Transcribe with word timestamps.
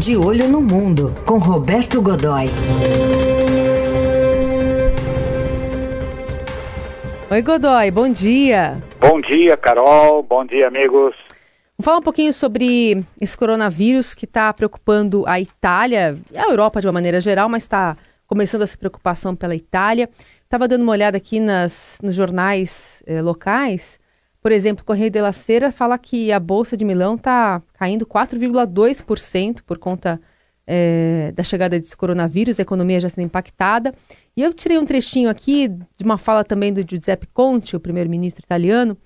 De 0.00 0.16
Olho 0.16 0.48
no 0.48 0.62
Mundo, 0.62 1.14
com 1.26 1.36
Roberto 1.36 2.00
Godoy. 2.00 2.46
Oi, 7.30 7.42
Godoy, 7.42 7.90
bom 7.90 8.08
dia. 8.08 8.82
Bom 8.98 9.20
dia, 9.20 9.58
Carol. 9.58 10.22
Bom 10.22 10.46
dia, 10.46 10.68
amigos. 10.68 11.14
Vamos 11.76 11.84
falar 11.84 11.98
um 11.98 12.02
pouquinho 12.02 12.32
sobre 12.32 13.04
esse 13.20 13.36
coronavírus 13.36 14.14
que 14.14 14.24
está 14.24 14.50
preocupando 14.54 15.22
a 15.26 15.38
Itália 15.38 16.16
e 16.32 16.38
a 16.38 16.44
Europa 16.44 16.80
de 16.80 16.86
uma 16.86 16.94
maneira 16.94 17.20
geral, 17.20 17.50
mas 17.50 17.64
está 17.64 17.94
começando 18.26 18.62
essa 18.62 18.78
preocupação 18.78 19.36
pela 19.36 19.54
Itália. 19.54 20.08
Estava 20.42 20.66
dando 20.66 20.80
uma 20.80 20.92
olhada 20.92 21.18
aqui 21.18 21.38
nas, 21.38 21.98
nos 22.02 22.14
jornais 22.14 23.02
eh, 23.06 23.20
locais. 23.20 24.00
Por 24.40 24.52
exemplo, 24.52 24.82
o 24.82 24.86
Correio 24.86 25.10
de 25.10 25.20
la 25.20 25.32
Sera 25.32 25.70
fala 25.70 25.98
que 25.98 26.32
a 26.32 26.40
Bolsa 26.40 26.76
de 26.76 26.84
Milão 26.84 27.16
está 27.16 27.62
caindo 27.74 28.06
4,2% 28.06 29.60
por 29.66 29.78
conta 29.78 30.20
é, 30.66 31.32
da 31.34 31.42
chegada 31.42 31.78
desse 31.78 31.96
coronavírus, 31.96 32.58
a 32.58 32.62
economia 32.62 33.00
já 33.00 33.08
sendo 33.08 33.24
impactada. 33.24 33.92
E 34.36 34.42
eu 34.42 34.54
tirei 34.54 34.78
um 34.78 34.86
trechinho 34.86 35.28
aqui 35.28 35.68
de 35.68 36.04
uma 36.04 36.16
fala 36.16 36.44
também 36.44 36.72
do 36.72 36.84
Giuseppe 36.88 37.26
Conte, 37.26 37.74
o 37.74 37.80
primeiro-ministro 37.80 38.44
italiano, 38.44 38.96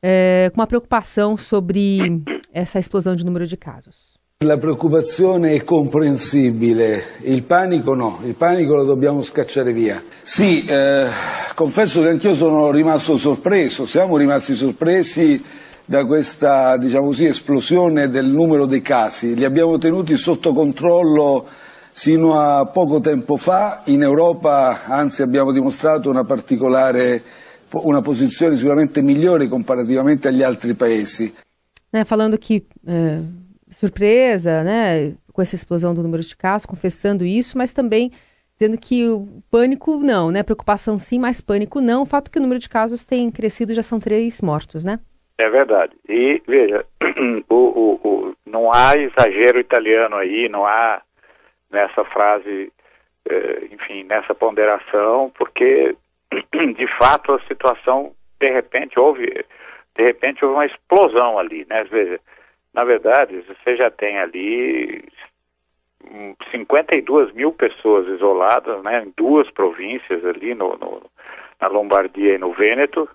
é, 0.00 0.50
com 0.54 0.60
uma 0.60 0.66
preocupação 0.66 1.36
sobre 1.36 2.22
essa 2.52 2.78
explosão 2.78 3.16
de 3.16 3.24
número 3.24 3.46
de 3.46 3.56
casos. 3.56 4.19
La 4.42 4.56
preoccupazione 4.56 5.52
è 5.52 5.64
comprensibile, 5.64 7.02
il 7.24 7.42
panico 7.42 7.92
no, 7.92 8.20
il 8.24 8.34
panico 8.34 8.74
lo 8.74 8.84
dobbiamo 8.84 9.20
scacciare 9.20 9.74
via. 9.74 10.02
Sì, 10.22 10.64
eh, 10.64 11.06
confesso 11.54 12.00
che 12.00 12.08
anch'io 12.08 12.34
sono 12.34 12.70
rimasto 12.70 13.18
sorpreso, 13.18 13.84
siamo 13.84 14.16
rimasti 14.16 14.54
sorpresi 14.54 15.44
da 15.84 16.06
questa 16.06 16.78
diciamo 16.78 17.08
così, 17.08 17.26
esplosione 17.26 18.08
del 18.08 18.28
numero 18.28 18.64
dei 18.64 18.80
casi. 18.80 19.34
Li 19.34 19.44
abbiamo 19.44 19.76
tenuti 19.76 20.16
sotto 20.16 20.54
controllo 20.54 21.46
sino 21.92 22.40
a 22.40 22.64
poco 22.64 22.98
tempo 23.00 23.36
fa, 23.36 23.82
in 23.84 24.00
Europa 24.00 24.84
anzi 24.86 25.20
abbiamo 25.20 25.52
dimostrato 25.52 26.08
una 26.08 26.24
particolare 26.24 27.22
una 27.72 28.00
posizione 28.00 28.56
sicuramente 28.56 29.02
migliore 29.02 29.48
comparativamente 29.48 30.28
agli 30.28 30.42
altri 30.42 30.72
paesi. 30.72 31.30
Eh, 31.90 32.04
falando 32.06 32.38
que 32.38 32.64
eh, 32.86 33.48
surpresa, 33.70 34.62
né, 34.64 35.14
com 35.32 35.40
essa 35.40 35.54
explosão 35.54 35.94
do 35.94 36.02
número 36.02 36.22
de 36.22 36.36
casos, 36.36 36.66
confessando 36.66 37.24
isso, 37.24 37.56
mas 37.56 37.72
também 37.72 38.12
dizendo 38.60 38.78
que 38.78 39.08
o 39.08 39.42
pânico 39.50 39.96
não, 39.96 40.30
né? 40.30 40.42
Preocupação 40.42 40.98
sim, 40.98 41.18
mas 41.18 41.40
pânico 41.40 41.80
não. 41.80 42.02
O 42.02 42.06
fato 42.06 42.30
que 42.30 42.38
o 42.38 42.42
número 42.42 42.60
de 42.60 42.68
casos 42.68 43.02
tem 43.04 43.30
crescido, 43.30 43.72
já 43.72 43.82
são 43.82 43.98
três 43.98 44.42
mortos, 44.42 44.84
né? 44.84 45.00
É 45.38 45.48
verdade. 45.48 45.96
E 46.06 46.42
veja, 46.46 46.84
o, 47.48 47.54
o, 47.54 48.00
o, 48.04 48.36
não 48.44 48.70
há 48.70 48.94
exagero 48.98 49.58
italiano 49.58 50.16
aí, 50.16 50.50
não 50.50 50.66
há 50.66 51.00
nessa 51.70 52.04
frase, 52.04 52.70
eh, 53.26 53.68
enfim, 53.72 54.04
nessa 54.04 54.34
ponderação, 54.34 55.32
porque 55.38 55.96
de 56.76 56.86
fato 56.98 57.32
a 57.32 57.40
situação 57.48 58.12
de 58.38 58.50
repente 58.50 58.98
houve, 59.00 59.26
de 59.96 60.02
repente 60.02 60.44
houve 60.44 60.56
uma 60.56 60.66
explosão 60.66 61.38
ali, 61.38 61.66
né? 61.70 61.84
Veja, 61.84 62.20
na 62.72 62.84
verdade, 62.84 63.42
você 63.42 63.76
já 63.76 63.90
tem 63.90 64.18
ali 64.18 65.04
52 66.50 67.32
mil 67.32 67.52
pessoas 67.52 68.06
isoladas, 68.08 68.82
né, 68.82 69.02
em 69.02 69.12
duas 69.16 69.50
províncias 69.50 70.24
ali, 70.24 70.54
no, 70.54 70.76
no 70.76 71.02
na 71.60 71.68
Lombardia 71.68 72.34
e 72.34 72.38
no 72.38 72.54
Vêneto, 72.54 73.08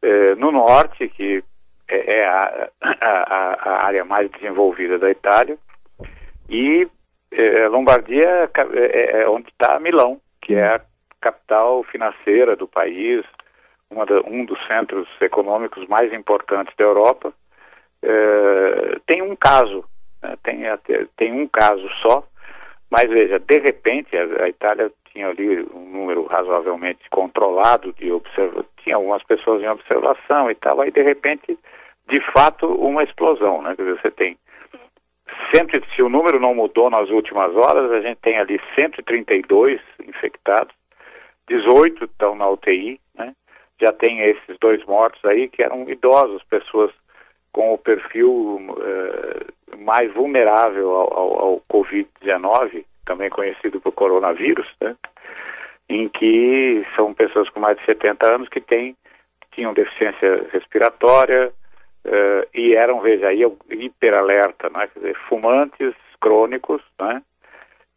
eh, 0.00 0.36
no 0.36 0.52
norte, 0.52 1.08
que 1.08 1.42
é, 1.88 2.18
é 2.18 2.26
a, 2.26 2.68
a, 2.80 3.70
a, 3.70 3.86
área 3.86 4.04
mais 4.04 4.30
desenvolvida 4.30 4.96
da 4.96 5.10
Itália, 5.10 5.58
e 6.48 6.86
eh, 7.32 7.66
Lombardia 7.68 8.48
é, 8.54 9.18
é, 9.18 9.22
é 9.22 9.28
onde 9.28 9.48
está 9.48 9.80
Milão, 9.80 10.20
que 10.40 10.54
é 10.54 10.76
a 10.76 10.80
capital 11.20 11.82
financeira 11.84 12.54
do 12.54 12.68
país, 12.68 13.24
da, 13.90 14.20
um 14.30 14.44
dos 14.44 14.64
centros 14.66 15.08
econômicos 15.20 15.86
mais 15.88 16.12
importantes 16.12 16.74
da 16.76 16.84
Europa, 16.84 17.32
eh, 18.06 18.98
tem 19.06 19.22
um 19.22 19.34
caso, 19.34 19.84
né, 20.22 20.36
tem, 20.42 20.62
tem 21.16 21.32
um 21.32 21.48
caso 21.48 21.88
só, 22.02 22.22
mas 22.90 23.08
veja, 23.08 23.38
de 23.38 23.58
repente 23.58 24.16
a, 24.16 24.44
a, 24.44 24.48
Itália 24.48 24.92
tinha 25.10 25.28
ali 25.28 25.66
um 25.72 25.90
número 25.90 26.26
razoavelmente 26.26 27.08
controlado 27.10 27.92
de 27.94 28.12
observa 28.12 28.64
tinha 28.82 28.96
algumas 28.96 29.22
pessoas 29.22 29.62
em 29.62 29.68
observação 29.68 30.50
e 30.50 30.54
tal, 30.54 30.82
aí 30.82 30.90
de 30.90 31.02
repente, 31.02 31.58
de 32.06 32.20
fato, 32.32 32.66
uma 32.66 33.02
explosão, 33.02 33.62
né? 33.62 33.74
Quer 33.74 33.82
dizer, 33.82 34.00
você 34.02 34.10
tem 34.10 34.36
sempre, 35.54 35.82
se 35.94 36.02
o 36.02 36.10
número 36.10 36.38
não 36.38 36.54
mudou 36.54 36.90
nas 36.90 37.08
últimas 37.08 37.56
horas, 37.56 37.90
a 37.90 38.00
gente 38.02 38.18
tem 38.18 38.38
ali 38.38 38.60
132 38.74 39.80
infectados, 40.06 40.74
18 41.48 42.04
estão 42.04 42.34
na 42.34 42.48
UTI, 42.50 43.00
né? 43.14 43.34
Já 43.80 43.92
tem 43.92 44.20
esses 44.20 44.58
dois 44.60 44.84
mortos 44.84 45.24
aí 45.24 45.48
que 45.48 45.62
eram 45.62 45.88
idosos, 45.88 46.42
pessoas 46.44 46.90
com 47.54 47.72
o 47.72 47.78
perfil 47.78 48.32
uh, 48.32 49.78
mais 49.78 50.12
vulnerável 50.12 50.90
ao, 50.90 51.14
ao, 51.16 51.40
ao 51.40 51.62
Covid-19, 51.70 52.84
também 53.06 53.30
conhecido 53.30 53.80
por 53.80 53.92
coronavírus, 53.92 54.68
né? 54.80 54.96
em 55.88 56.08
que 56.08 56.84
são 56.96 57.14
pessoas 57.14 57.48
com 57.50 57.60
mais 57.60 57.78
de 57.78 57.84
70 57.84 58.34
anos 58.34 58.48
que 58.48 58.60
têm, 58.60 58.96
tinham 59.52 59.72
deficiência 59.72 60.48
respiratória 60.52 61.52
uh, 62.04 62.48
e 62.52 62.74
eram, 62.74 63.00
veja 63.00 63.28
aí, 63.28 63.42
hiperalerta, 63.70 64.68
né? 64.70 64.88
quer 64.88 64.98
dizer, 64.98 65.16
fumantes 65.28 65.94
crônicos, 66.20 66.82
né? 67.00 67.22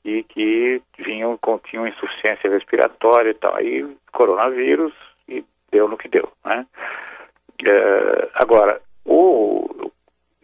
e 0.05 0.21
que 0.21 0.79
vinham, 0.99 1.35
continham 1.39 1.87
insuficiência 1.87 2.47
respiratória 2.47 3.31
e 3.31 3.33
tal. 3.33 3.55
Aí, 3.55 3.97
coronavírus, 4.11 4.93
e 5.27 5.43
deu 5.71 5.87
no 5.87 5.97
que 5.97 6.07
deu, 6.07 6.31
né? 6.45 6.63
Uh, 7.63 8.29
agora, 8.35 8.79
o 9.07 9.91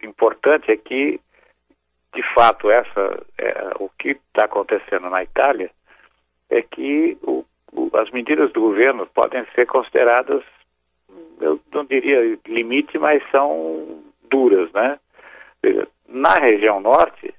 importante 0.02 0.70
é 0.72 0.76
que, 0.76 1.20
de 2.14 2.22
fato, 2.34 2.70
essa, 2.70 3.22
é, 3.38 3.72
o 3.78 3.90
que 3.98 4.10
está 4.10 4.46
acontecendo 4.46 5.10
na 5.10 5.22
Itália 5.22 5.70
é 6.48 6.62
que 6.62 7.18
o, 7.22 7.44
o, 7.72 7.90
as 7.96 8.10
medidas 8.10 8.52
do 8.52 8.60
governo 8.60 9.06
podem 9.06 9.44
ser 9.54 9.66
consideradas, 9.66 10.42
eu 11.40 11.60
não 11.72 11.84
diria 11.84 12.38
limite, 12.46 12.98
mas 12.98 13.22
são 13.30 14.02
duras, 14.30 14.72
né? 14.72 14.98
Na 16.08 16.34
região 16.34 16.80
norte, 16.80 17.34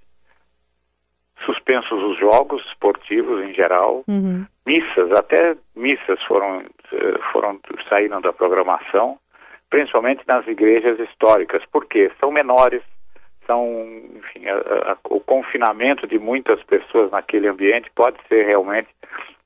suspensos 1.46 2.03
os 2.03 2.18
jogos 2.18 2.66
esportivos 2.68 3.44
em 3.44 3.53
geral, 3.53 4.03
uhum. 4.08 4.46
missas, 4.66 5.12
até 5.12 5.56
missas 5.75 6.22
foram, 6.24 6.64
eh, 6.91 7.19
foram 7.31 7.59
saíram 7.88 8.19
da 8.19 8.34
programação, 8.34 9.19
principalmente 9.70 10.24
nas 10.28 10.46
igrejas 10.48 11.00
históricas, 11.00 11.62
porque 11.72 12.12
são 12.20 12.31
menores, 12.31 12.81
são, 13.46 13.86
enfim, 14.16 14.48
a, 14.48 14.92
a, 14.92 14.98
o 15.09 15.20
confinamento 15.20 16.08
de 16.08 16.20
muitas 16.20 16.62
pessoas 16.64 17.12
naquele 17.12 17.48
ambiente 17.48 17.92
pode 17.96 18.18
ser 18.28 18.46
realmente 18.46 18.90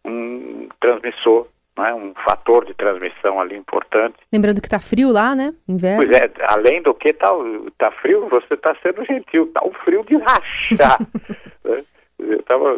um 0.05 0.69
transmissor, 0.79 1.47
né, 1.77 1.93
um 1.93 2.13
fator 2.25 2.65
de 2.65 2.73
transmissão 2.73 3.39
ali 3.39 3.55
importante. 3.55 4.15
Lembrando 4.31 4.61
que 4.61 4.67
está 4.67 4.79
frio 4.79 5.09
lá, 5.11 5.35
né? 5.35 5.53
Inverno. 5.67 6.05
Pois 6.05 6.17
é, 6.17 6.31
além 6.47 6.81
do 6.81 6.93
que 6.93 7.09
está 7.09 7.31
tá 7.77 7.91
frio, 7.91 8.27
você 8.29 8.53
está 8.53 8.75
sendo 8.81 9.05
gentil, 9.05 9.45
está 9.45 9.65
um 9.65 9.73
frio 9.73 10.03
de 10.05 10.17
rachar. 10.17 10.99
Eu 12.19 12.39
estava 12.41 12.77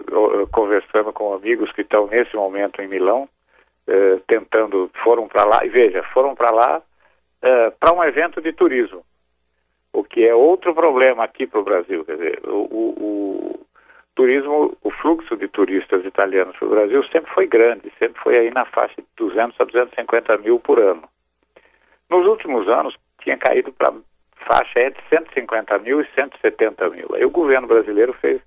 conversando 0.52 1.12
com 1.12 1.34
amigos 1.34 1.72
que 1.72 1.82
estão 1.82 2.06
nesse 2.06 2.36
momento 2.36 2.80
em 2.80 2.88
Milão, 2.88 3.28
eh, 3.88 4.20
tentando, 4.28 4.90
foram 5.04 5.28
para 5.28 5.44
lá, 5.46 5.66
e 5.66 5.70
veja, 5.70 6.04
foram 6.14 6.36
para 6.36 6.52
lá 6.52 6.82
uh, 7.44 7.72
para 7.80 7.94
um 7.94 8.04
evento 8.04 8.42
de 8.42 8.54
turismo, 8.54 9.04
o 9.94 10.04
que 10.04 10.26
é 10.26 10.34
outro 10.34 10.74
problema 10.74 11.24
aqui 11.24 11.46
para 11.46 11.60
o 11.60 11.64
Brasil. 11.64 12.06
Quer 12.06 12.16
dizer, 12.16 12.42
o, 12.46 12.68
o, 12.72 12.90
o, 13.00 13.66
turismo, 14.16 14.78
o 14.82 14.92
fluxo 14.92 15.36
de 15.36 15.48
turistas 15.48 16.06
italianos 16.06 16.56
para 16.58 16.68
o 16.68 16.72
Brasil 16.72 17.04
sempre 17.06 17.32
foi 17.34 17.48
grande, 17.48 17.92
sempre 17.98 18.22
foi 18.22 18.38
aí 18.38 18.52
na 18.52 18.66
faixa 18.66 19.02
de 19.02 19.08
200 19.18 19.60
a 19.60 19.64
250 19.66 20.38
mil 20.38 20.60
por 20.60 20.80
ano. 20.80 21.04
Nos 22.10 22.26
últimos 22.26 22.68
anos, 22.68 22.96
tinha 23.22 23.38
caído 23.38 23.72
para 23.72 23.94
faixa 24.36 24.82
entre 24.82 25.02
150 25.10 25.78
mil 25.80 26.02
e 26.02 26.08
170 26.16 26.90
mil. 26.90 27.08
Aí 27.14 27.24
o 27.26 27.30
governo 27.30 27.68
brasileiro 27.68 28.14
fez, 28.14 28.42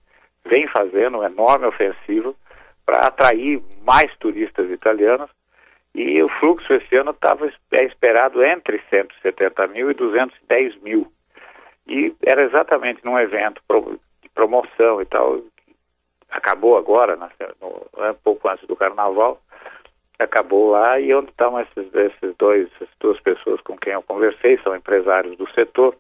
vem 0.45 0.67
fazendo 0.69 1.19
uma 1.19 1.27
enorme 1.27 1.67
ofensiva 1.67 2.35
para 2.85 3.07
atrair 3.07 3.63
mais 3.85 4.15
turistas 4.19 4.71
italianos 4.71 5.31
e 5.95 6.23
o 6.23 6.29
fluxo 6.41 6.73
esse 6.75 6.97
ano 6.97 7.13
estava 7.13 7.51
é 7.73 7.85
esperado 7.85 8.45
entre 8.45 8.83
170 8.91 9.67
mil 9.69 9.91
e 9.91 9.95
210 9.95 10.77
mil. 10.83 11.07
E 11.87 12.13
era 12.27 12.43
exatamente 12.43 13.05
num 13.05 13.19
evento 13.19 13.63
de 14.23 14.29
promoção 14.31 15.01
e 15.01 15.05
tal, 15.05 15.41
acabou 16.31 16.77
agora, 16.77 17.17
né, 17.17 17.29
no, 17.61 17.69
um 17.69 18.15
pouco 18.25 18.49
antes 18.49 18.67
do 18.67 18.75
carnaval, 18.75 19.41
acabou 20.19 20.71
lá 20.71 20.99
e 20.99 21.15
onde 21.15 21.31
estão 21.31 21.61
esses, 21.61 21.95
esses 21.95 22.37
dois, 22.37 22.69
essas 22.77 22.89
duas 22.99 23.21
pessoas 23.21 23.61
com 23.61 23.77
quem 23.77 23.93
eu 23.93 24.03
conversei, 24.03 24.59
são 24.59 24.75
empresários 24.75 25.37
do 25.37 25.49
setor, 25.53 25.95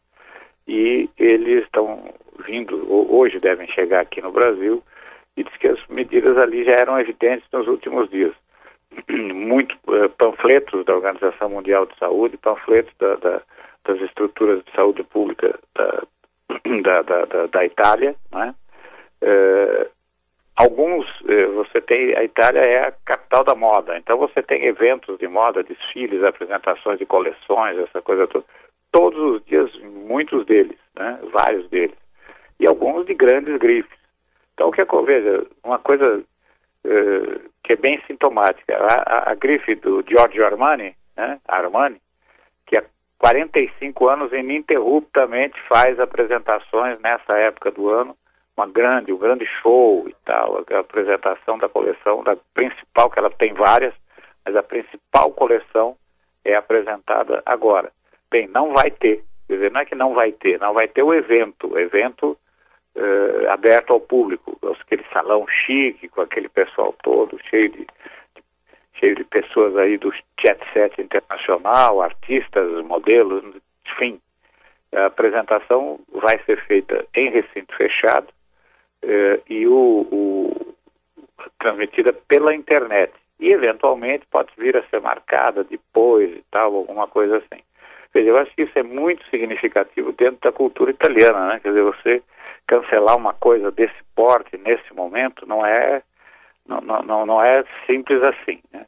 e 0.66 1.08
eles 1.18 1.64
estão 1.64 2.12
vindo, 2.46 2.86
hoje 3.12 3.38
devem 3.38 3.68
chegar 3.68 4.00
aqui 4.00 4.20
no 4.20 4.32
Brasil, 4.32 4.82
e 5.36 5.44
diz 5.44 5.56
que 5.56 5.68
as 5.68 5.86
medidas 5.88 6.36
ali 6.38 6.64
já 6.64 6.72
eram 6.72 6.98
evidentes 6.98 7.46
nos 7.52 7.66
últimos 7.66 8.08
dias. 8.08 8.34
Muitos 9.34 9.76
uh, 9.86 10.08
panfletos 10.10 10.84
da 10.84 10.94
Organização 10.94 11.50
Mundial 11.50 11.86
de 11.86 11.96
Saúde, 11.98 12.36
panfletos 12.36 12.92
da, 12.98 13.16
da, 13.16 13.42
das 13.84 14.00
estruturas 14.00 14.64
de 14.64 14.72
saúde 14.72 15.02
pública 15.04 15.58
da, 15.74 16.02
da, 17.02 17.46
da 17.46 17.64
Itália, 17.64 18.14
né? 18.32 18.54
Alguns, 20.56 21.04
uh, 21.22 21.52
você 21.54 21.80
tem, 21.80 22.16
a 22.16 22.22
Itália 22.22 22.60
é 22.60 22.86
a 22.86 22.92
capital 23.04 23.42
da 23.42 23.56
moda, 23.56 23.98
então 23.98 24.16
você 24.16 24.40
tem 24.40 24.64
eventos 24.66 25.18
de 25.18 25.26
moda, 25.26 25.64
desfiles, 25.64 26.22
apresentações 26.22 26.98
de 26.98 27.04
coleções, 27.04 27.76
essa 27.78 28.00
coisa 28.00 28.28
toda, 28.28 28.44
todos 28.92 29.18
os 29.18 29.44
dias, 29.46 29.68
muitos 29.82 30.46
deles, 30.46 30.78
né? 30.94 31.18
vários 31.32 31.68
deles, 31.70 31.96
e 32.60 32.66
alguns 32.68 33.04
de 33.04 33.14
grandes 33.14 33.58
grifes. 33.58 33.98
Então, 34.54 34.68
o 34.68 34.72
que 34.72 34.84
vejo, 35.04 35.48
uma 35.64 35.80
coisa 35.80 36.22
uh, 36.84 37.50
que 37.62 37.72
é 37.72 37.76
bem 37.76 38.00
sintomática, 38.06 38.76
a, 38.76 39.02
a, 39.02 39.32
a, 39.32 39.34
grife 39.34 39.74
do 39.76 40.04
Giorgio 40.06 40.44
Armani, 40.44 40.94
né, 41.16 41.40
Armani, 41.48 42.00
que 42.66 42.76
há 42.76 42.84
45 43.18 44.08
anos 44.08 44.32
ininterruptamente 44.32 45.60
faz 45.68 45.98
apresentações 45.98 47.00
nessa 47.00 47.36
época 47.38 47.70
do 47.70 47.88
ano, 47.88 48.16
uma 48.56 48.66
grande, 48.66 49.12
um 49.12 49.18
grande 49.18 49.46
show 49.62 50.08
e 50.08 50.14
tal, 50.24 50.64
a 50.70 50.78
apresentação 50.78 51.58
da 51.58 51.68
coleção, 51.68 52.22
da 52.22 52.36
principal, 52.52 53.10
que 53.10 53.18
ela 53.18 53.30
tem 53.30 53.52
várias, 53.52 53.94
mas 54.44 54.54
a 54.54 54.62
principal 54.62 55.32
coleção 55.32 55.96
é 56.44 56.54
apresentada 56.54 57.42
agora. 57.44 57.90
Bem, 58.30 58.46
não 58.48 58.72
vai 58.72 58.90
ter, 58.90 59.24
quer 59.48 59.54
dizer, 59.54 59.72
não 59.72 59.80
é 59.80 59.84
que 59.84 59.94
não 59.94 60.14
vai 60.14 60.32
ter, 60.32 60.60
não 60.60 60.74
vai 60.74 60.86
ter 60.86 61.02
o 61.02 61.14
evento, 61.14 61.72
o 61.72 61.78
evento 61.78 62.36
uh, 62.96 63.50
aberto 63.50 63.92
ao 63.92 64.00
público, 64.00 64.58
aquele 64.82 65.04
salão 65.12 65.46
chique, 65.48 66.08
com 66.08 66.20
aquele 66.20 66.48
pessoal 66.48 66.94
todo, 67.02 67.38
cheio 67.50 67.70
de, 67.70 67.86
cheio 68.94 69.16
de 69.16 69.24
pessoas 69.24 69.76
aí 69.76 69.98
do 69.98 70.12
jet 70.40 70.60
set 70.72 71.00
internacional, 71.00 72.02
artistas, 72.02 72.84
modelos, 72.84 73.44
enfim. 73.86 74.20
A 74.92 75.06
apresentação 75.06 75.98
vai 76.12 76.38
ser 76.44 76.64
feita 76.66 77.04
em 77.14 77.30
recinto 77.30 77.74
fechado 77.76 78.28
uh, 79.04 79.42
e 79.48 79.66
o, 79.66 80.06
o, 80.10 80.74
transmitida 81.58 82.12
pela 82.12 82.54
internet. 82.54 83.12
E, 83.40 83.50
eventualmente, 83.50 84.24
pode 84.30 84.52
vir 84.56 84.76
a 84.76 84.84
ser 84.84 85.00
marcada 85.00 85.64
depois 85.64 86.30
e 86.30 86.44
tal, 86.50 86.76
alguma 86.76 87.08
coisa 87.08 87.38
assim. 87.38 87.62
Quer 88.12 88.20
dizer, 88.20 88.30
eu 88.30 88.38
acho 88.38 88.54
que 88.54 88.62
isso 88.62 88.78
é 88.78 88.82
muito 88.84 89.28
significativo 89.28 90.12
dentro 90.12 90.38
da 90.40 90.52
cultura 90.52 90.92
italiana, 90.92 91.48
né? 91.48 91.60
Quer 91.60 91.70
dizer, 91.70 91.82
você 91.82 92.22
cancelar 92.66 93.16
uma 93.16 93.34
coisa 93.34 93.70
desse 93.70 94.02
porte 94.14 94.56
nesse 94.56 94.92
momento 94.94 95.46
não 95.46 95.64
é 95.64 96.02
não, 96.66 96.80
não, 96.80 97.26
não 97.26 97.42
é 97.42 97.64
simples 97.86 98.22
assim. 98.22 98.60
Né? 98.72 98.86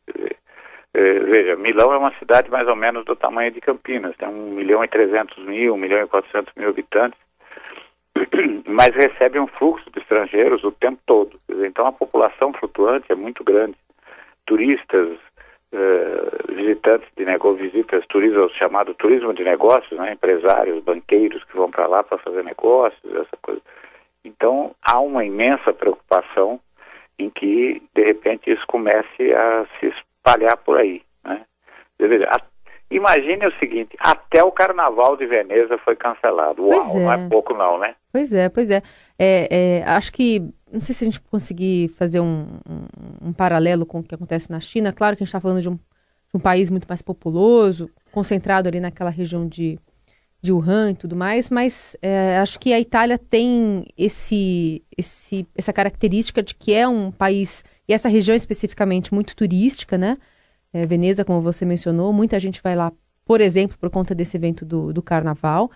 É, 0.95 1.19
veja, 1.21 1.57
Milão 1.57 1.93
é 1.93 1.99
uma 1.99 2.15
cidade 2.19 2.51
mais 2.51 2.67
ou 2.67 2.75
menos 2.75 3.05
do 3.05 3.15
tamanho 3.15 3.51
de 3.51 3.61
Campinas, 3.61 4.17
tem 4.17 4.29
1 4.29 4.33
milhão 4.53 4.83
e 4.83 4.89
300 4.89 5.45
mil, 5.45 5.75
1 5.75 5.77
milhão 5.77 6.03
e 6.03 6.07
400 6.07 6.55
mil 6.55 6.71
habitantes, 6.71 7.19
mas 8.67 8.95
recebe 8.95 9.39
um 9.39 9.47
fluxo 9.47 9.91
de 9.91 10.01
estrangeiros 10.01 10.65
o 10.65 10.73
tempo 10.73 10.99
todo. 11.05 11.39
Então 11.67 11.87
a 11.87 11.93
população 11.93 12.53
flutuante 12.55 13.13
é 13.13 13.15
muito 13.15 13.45
grande. 13.45 13.77
Turistas, 14.47 15.19
uh, 15.77 16.55
visitantes 16.55 17.09
de 17.17 17.25
negócios, 17.25 17.61
visitas, 17.61 18.05
turismo, 18.07 18.49
chamado 18.51 18.95
turismo 18.95 19.33
de 19.33 19.45
negócios, 19.45 19.99
né? 19.99 20.13
empresários, 20.13 20.83
banqueiros 20.83 21.45
que 21.45 21.57
vão 21.57 21.71
para 21.71 21.87
lá 21.87 22.03
para 22.03 22.19
fazer 22.19 22.43
negócios, 22.43 23.15
essa 23.15 23.37
coisa. 23.43 23.61
Então, 24.25 24.75
há 24.83 24.99
uma 25.01 25.25
imensa 25.25 25.73
preocupação 25.73 26.59
em 27.19 27.31
que, 27.31 27.83
de 27.95 28.03
repente, 28.03 28.51
isso 28.51 28.67
comece 28.67 29.33
a 29.33 29.67
se 29.79 29.87
espalhar 29.87 30.57
por 30.59 30.79
aí. 30.79 31.03
Né? 31.25 31.45
Imagine 32.91 33.47
o 33.47 33.59
seguinte, 33.59 33.97
até 33.99 34.43
o 34.43 34.53
Carnaval 34.53 35.17
de 35.17 35.27
Veneza 35.27 35.79
foi 35.79 35.97
cancelado. 35.97 36.67
Uau, 36.67 36.97
é. 36.97 37.01
não 37.01 37.13
é 37.13 37.29
pouco 37.29 37.55
não, 37.55 37.79
né? 37.79 37.95
Pois 38.13 38.33
é, 38.33 38.49
pois 38.49 38.71
é. 38.71 38.83
é, 39.19 39.81
é 39.81 39.85
acho 39.85 40.13
que 40.13 40.41
não 40.71 40.81
sei 40.81 40.95
se 40.95 41.05
a 41.05 41.07
gente 41.07 41.21
conseguir 41.21 41.89
fazer 41.91 42.21
um, 42.21 42.47
um, 42.69 43.29
um, 43.29 43.33
paralelo 43.33 43.87
com 43.87 44.01
o 44.01 44.03
que 44.03 44.15
acontece 44.15 44.51
na 44.51 44.61
China. 44.61 44.93
Claro 44.93 45.17
que 45.17 45.23
a 45.23 45.25
gente 45.25 45.31
está 45.31 45.41
falando 45.41 45.63
de 45.63 45.69
um, 45.69 45.75
de 45.75 46.35
um, 46.35 46.41
país 46.41 46.71
muito 46.71 46.87
mais 46.89 47.03
populoso, 47.03 47.89
concentrado 48.11 48.69
ali 48.69 48.81
naquela 48.81 49.11
região 49.11 49.47
de, 49.47 49.79
de 50.43 50.53
Wuhan 50.53 50.91
e 50.91 50.95
tudo 50.95 51.15
mais, 51.15 51.51
mas 51.51 51.97
é, 52.03 52.39
acho 52.39 52.59
que 52.59 52.73
a 52.73 52.81
Itália 52.81 53.19
tem 53.19 53.87
esse, 53.97 54.83
esse, 54.97 55.47
essa 55.55 55.73
característica 55.73 56.43
de 56.43 56.55
que 56.55 56.73
é 56.73 56.87
um 56.87 57.11
país, 57.13 57.65
e 57.89 57.93
essa 57.93 58.09
região 58.09 58.35
especificamente, 58.35 59.15
muito 59.15 59.37
turística, 59.37 59.97
né? 59.97 60.19
É, 60.73 60.85
Veneza, 60.85 61.25
como 61.25 61.41
você 61.41 61.65
mencionou, 61.65 62.13
muita 62.13 62.39
gente 62.41 62.61
vai 62.63 62.75
lá, 62.75 62.93
por 63.25 63.41
exemplo, 63.41 63.79
por 63.79 63.89
conta 63.89 64.15
desse 64.15 64.37
evento 64.37 64.65
do, 64.65 64.93
do 64.93 65.03
carnaval. 65.03 65.71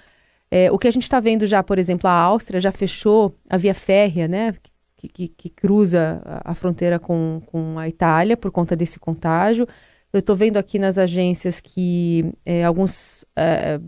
É, 0.50 0.70
o 0.70 0.78
que 0.78 0.88
a 0.88 0.90
gente 0.90 1.04
está 1.04 1.20
vendo 1.20 1.46
já, 1.46 1.62
por 1.62 1.78
exemplo, 1.78 2.08
a 2.08 2.12
Áustria 2.12 2.58
já 2.60 2.72
fechou 2.72 3.34
a 3.48 3.56
via 3.56 3.72
férrea, 3.72 4.26
né? 4.26 4.54
Que, 5.00 5.08
que, 5.08 5.28
que 5.28 5.48
cruza 5.48 6.20
a 6.44 6.54
fronteira 6.54 6.98
com, 6.98 7.40
com 7.46 7.78
a 7.78 7.88
Itália 7.88 8.36
por 8.36 8.50
conta 8.50 8.76
desse 8.76 8.98
contágio. 8.98 9.66
Eu 10.12 10.20
estou 10.20 10.36
vendo 10.36 10.56
aqui 10.56 10.78
nas 10.78 10.98
agências 10.98 11.60
que 11.60 12.32
é, 12.44 12.64
alguns, 12.64 13.24
é, 13.34 13.80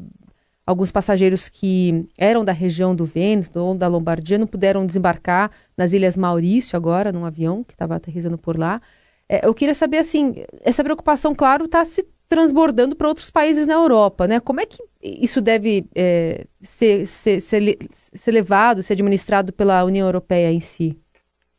alguns 0.65 0.91
passageiros 0.91 1.49
que 1.49 2.07
eram 2.17 2.45
da 2.45 2.53
região 2.53 2.95
do 2.95 3.05
Vêneto 3.05 3.59
ou 3.59 3.75
da 3.75 3.89
Lombardia 3.89 4.39
não 4.39 4.47
puderam 4.47 4.87
desembarcar 4.87 5.51
nas 5.77 5.93
Ilhas 5.93 6.17
Maurício 6.17 6.77
agora, 6.77 7.13
num 7.13 7.27
avião 7.27 7.63
que 7.65 7.75
estava 7.75 7.97
aterrissando 7.97 8.39
por 8.39 8.57
lá. 8.57 8.81
É, 9.29 9.47
eu 9.47 9.53
queria 9.53 9.75
saber, 9.75 9.99
assim, 9.99 10.45
essa 10.63 10.83
preocupação, 10.83 11.35
claro, 11.35 11.65
está 11.65 11.85
se 11.85 12.07
transbordando 12.29 12.97
para 12.97 13.09
outros 13.09 13.31
países 13.31 13.67
na 13.67 13.75
Europa, 13.75 14.27
né? 14.27 14.41
Como 14.41 14.61
é 14.61 14.65
que 14.65 14.83
isso 15.03 15.43
deve 15.43 15.85
é, 15.95 16.47
ser, 16.63 17.07
ser, 17.07 17.41
ser, 17.41 17.79
ser 18.15 18.31
levado, 18.31 18.83
ser 18.83 18.95
administrado 18.95 19.53
pela 19.53 19.85
União 19.85 20.07
Europeia 20.07 20.51
em 20.51 20.61
si? 20.61 21.02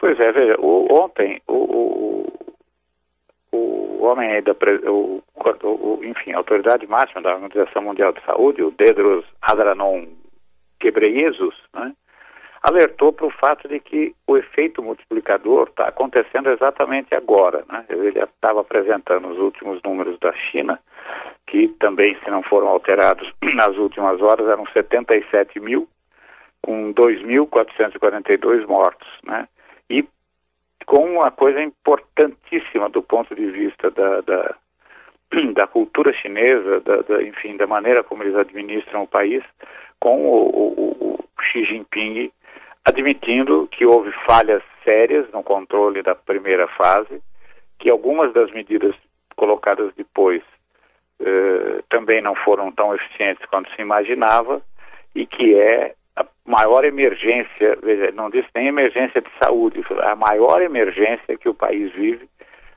Pois 0.04 0.20
é, 0.20 0.34
veja, 0.34 0.60
o, 0.60 0.86
ontem 0.92 1.42
o, 1.48 2.28
o, 3.54 3.58
o 3.58 4.04
homem 4.04 4.44
da 4.44 4.52
o, 4.92 5.24
o, 5.64 6.00
enfim, 6.04 6.34
a 6.34 6.40
autoridade 6.40 6.86
máxima 6.86 7.22
da 7.22 7.34
Organização 7.36 7.84
Mundial 7.84 8.12
de 8.12 8.22
Saúde, 8.26 8.62
o 8.62 8.72
Tedros 8.74 9.24
Adhanom 9.42 10.06
Ghebreyesus, 10.82 11.56
né, 11.74 11.94
alertou 12.62 13.14
para 13.14 13.28
o 13.28 13.32
fato 13.32 13.70
de 13.70 13.80
que 13.80 14.14
o 14.28 14.36
efeito 14.36 14.84
multiplicador 14.84 15.70
está 15.70 15.88
acontecendo 15.88 16.50
exatamente 16.50 17.16
agora. 17.16 17.64
Né? 17.72 17.86
Ele 17.88 18.20
estava 18.20 18.60
apresentando 18.60 19.30
os 19.30 19.38
últimos 19.38 19.82
números 19.84 20.20
da 20.20 20.34
China, 20.34 20.82
que 21.48 21.70
também, 21.80 22.18
se 22.26 22.30
não 22.30 22.44
foram 22.44 22.68
alterados 22.68 23.32
nas 23.56 23.78
últimas 23.78 24.22
horas, 24.22 24.50
eram 24.50 24.66
77 24.66 25.62
mil, 25.62 25.88
com 26.62 26.94
2.442 26.94 28.68
mortos. 28.68 29.08
Né? 29.24 29.48
Com 30.86 31.06
uma 31.06 31.32
coisa 31.32 31.62
importantíssima 31.62 32.90
do 32.90 33.02
ponto 33.02 33.34
de 33.36 33.46
vista 33.50 33.90
da, 33.92 34.22
da, 34.22 34.56
da 35.54 35.68
cultura 35.68 36.14
chinesa, 36.14 36.80
da, 36.82 36.98
da, 37.02 37.24
enfim, 37.24 37.58
da 37.58 37.68
maneira 37.68 38.04
como 38.04 38.24
eles 38.24 38.36
administram 38.36 39.04
o 39.04 39.08
país, 39.08 39.44
com 40.00 40.26
o, 40.26 40.50
o, 40.50 41.18
o 41.40 41.42
Xi 41.42 41.66
Jinping 41.66 42.32
admitindo 42.86 43.68
que 43.72 43.86
houve 43.86 44.12
falhas 44.28 44.62
sérias 44.84 45.30
no 45.32 45.42
controle 45.42 46.02
da 46.02 46.14
primeira 46.16 46.68
fase, 46.68 47.22
que 47.80 47.90
algumas 47.90 48.34
das 48.34 48.52
medidas 48.52 48.96
colocadas 49.36 49.94
depois 49.96 50.42
eh, 51.20 51.84
também 51.90 52.22
não 52.22 52.36
foram 52.36 52.72
tão 52.72 52.94
eficientes 52.94 53.46
quanto 53.46 53.74
se 53.74 53.82
imaginava 53.82 54.62
e 55.16 55.26
que 55.26 55.56
é 55.56 55.96
a 56.16 56.26
maior 56.46 56.86
emergência, 56.86 57.78
veja, 57.82 58.12
não 58.12 58.30
disse 58.30 58.48
nem 58.54 58.68
emergência 58.68 59.22
de 59.22 59.30
saúde, 59.42 59.84
a 60.02 60.16
maior 60.16 60.62
emergência 60.62 61.38
que 61.38 61.50
o 61.50 61.54
país 61.54 61.92
vive 61.94 62.28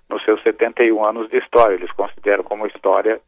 nos 0.09 0.25
seus 0.25 0.43
71 0.43 1.05
anos 1.05 1.29
de 1.29 1.39
história. 1.39 1.75
Eles 1.75 1.91
consideram 1.93 2.45
como 2.45 2.67
história, 2.67 3.21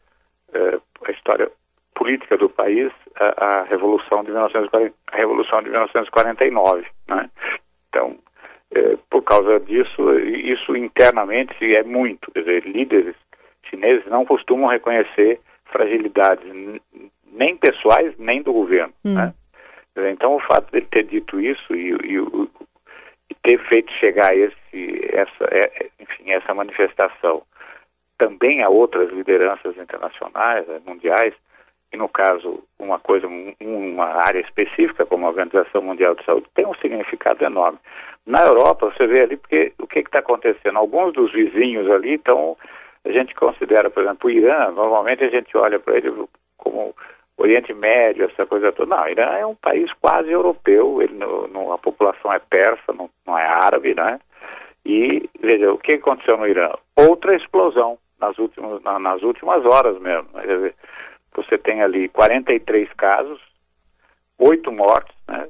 eh, 0.55 0.79
a 1.07 1.11
história 1.11 1.51
política 1.95 2.37
do 2.37 2.49
país, 2.49 2.91
a, 3.17 3.45
a, 3.45 3.63
Revolução 3.65 4.23
de 4.23 4.31
1940, 4.31 4.95
a 5.13 5.17
Revolução 5.17 5.63
de 5.63 5.71
1949, 5.71 6.87
né? 7.09 7.29
Então, 7.89 8.17
eh, 8.75 8.97
por 9.11 9.23
causa 9.23 9.59
disso, 9.61 10.19
isso 10.21 10.77
internamente 10.77 11.75
é 11.75 11.83
muito, 11.83 12.31
quer 12.31 12.41
dizer, 12.41 12.65
líderes 12.65 13.17
chineses 13.65 14.07
não 14.07 14.25
costumam 14.25 14.71
reconhecer 14.71 15.41
fragilidades 15.67 16.47
nem 17.33 17.57
pessoais 17.57 18.17
nem 18.19 18.43
do 18.43 18.53
governo, 18.53 18.93
hum. 19.05 19.15
né? 19.15 19.35
Então, 20.07 20.37
o 20.37 20.41
fato 20.41 20.71
de 20.71 20.79
ele 20.79 20.87
ter 20.87 21.05
dito 21.05 21.41
isso 21.41 21.75
e, 21.75 21.93
e, 21.93 22.19
e 23.31 23.35
ter 23.43 23.59
feito 23.69 23.93
chegar 23.93 24.37
esse, 24.37 25.11
essa, 25.13 25.45
é, 25.51 25.65
é, 25.65 25.91
enfim, 26.01 26.31
essa 26.31 26.55
manifestação 26.55 27.43
também 28.19 28.63
a 28.63 28.69
outras 28.69 29.11
lideranças 29.13 29.77
internacionais, 29.77 30.69
eh, 30.69 30.81
mundiais, 30.85 31.33
e 31.93 31.97
no 31.97 32.09
caso 32.09 32.63
uma 32.79 32.99
coisa, 32.99 33.27
uma 33.61 34.07
área 34.27 34.41
específica 34.41 35.07
como 35.07 35.25
a 35.25 35.31
Organização 35.31 35.81
Mundial 35.81 36.15
de 36.15 36.25
Saúde, 36.25 36.47
tem 36.55 36.67
um 36.67 36.75
significado 36.75 37.45
enorme. 37.45 37.79
Na 38.27 38.43
Europa, 38.45 38.91
você 38.91 39.07
vê 39.07 39.23
ali 39.23 39.37
porque 39.37 39.73
o 39.79 39.87
que 39.87 40.01
está 40.01 40.19
acontecendo? 40.19 40.77
Alguns 40.77 41.15
dos 41.15 41.33
vizinhos 41.33 41.91
ali 41.91 42.15
estão, 42.15 42.57
a 43.05 43.11
gente 43.11 43.35
considera, 43.35 43.89
por 43.89 44.03
exemplo, 44.03 44.29
o 44.29 44.31
Irã, 44.31 44.71
normalmente 44.73 45.25
a 45.25 45.31
gente 45.31 45.57
olha 45.57 45.79
para 45.79 45.97
ele 45.97 46.13
como 46.59 46.95
Oriente 47.39 47.73
Médio, 47.73 48.25
essa 48.25 48.45
coisa 48.45 48.73
toda. 48.73 48.97
Não, 48.97 49.09
Irã 49.09 49.31
é 49.39 49.47
um 49.47 49.55
país 49.55 49.91
quase 50.01 50.29
europeu, 50.31 51.01
ele, 51.01 51.17
a 51.73 51.79
população 51.79 52.33
é 52.33 52.41
persa, 52.41 52.93
não, 52.93 53.09
não 53.25 53.39
é 53.39 53.47
árabe, 53.47 53.95
né? 53.95 54.19
E, 54.85 55.29
veja, 55.41 55.73
o 55.73 55.79
que 55.79 55.93
aconteceu 55.93 56.37
no 56.37 56.49
Irã? 56.49 56.73
Outra 56.97 57.37
explosão 57.37 57.97
nas 58.21 58.37
últimas, 58.39 58.83
na, 58.83 58.99
nas 58.99 59.23
últimas 59.23 59.65
horas 59.65 59.99
mesmo. 60.01 60.29
Quer 60.31 60.57
dizer, 60.57 60.75
você 61.35 61.57
tem 61.57 61.81
ali 61.81 62.09
43 62.09 62.93
casos, 62.95 63.41
oito 64.39 64.73
mortes, 64.73 65.15
né? 65.29 65.49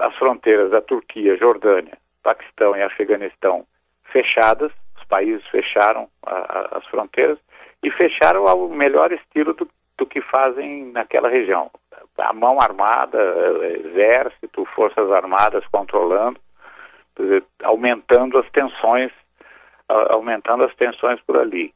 as 0.00 0.14
fronteiras 0.16 0.70
da 0.70 0.82
Turquia, 0.82 1.36
Jordânia, 1.36 1.96
Paquistão 2.22 2.76
e 2.76 2.82
Afeganistão 2.82 3.64
fechadas, 4.04 4.70
os 4.98 5.04
países 5.04 5.46
fecharam 5.48 6.08
a, 6.26 6.34
a, 6.34 6.78
as 6.78 6.86
fronteiras 6.86 7.38
e 7.82 7.90
fecharam 7.90 8.46
ao 8.46 8.68
melhor 8.68 9.12
estilo 9.12 9.54
do, 9.54 9.68
do 9.98 10.06
que 10.06 10.20
fazem 10.20 10.86
naquela 10.92 11.28
região. 11.28 11.70
A 12.18 12.32
mão 12.32 12.60
armada, 12.60 13.18
exército, 13.84 14.64
forças 14.74 15.10
armadas 15.10 15.64
controlando, 15.70 16.38
dizer, 17.18 17.44
aumentando 17.62 18.38
as 18.38 18.48
tensões, 18.50 19.12
aumentando 19.88 20.64
as 20.64 20.74
tensões 20.74 21.20
por 21.22 21.38
ali. 21.38 21.72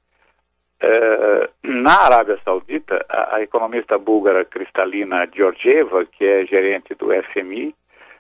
É, 0.79 1.49
na 1.63 2.05
Arábia 2.05 2.39
Saudita, 2.45 3.05
a, 3.09 3.37
a, 3.37 3.43
economista 3.43 3.99
búlgara 3.99 4.45
Cristalina 4.45 5.27
Georgieva, 5.35 6.05
que 6.05 6.25
é 6.25 6.45
gerente 6.45 6.95
do 6.95 7.09
FMI, 7.33 7.75